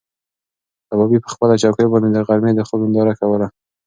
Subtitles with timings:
[0.89, 3.47] کبابي په خپله چوکۍ باندې د غرمې د خوب ننداره کوله.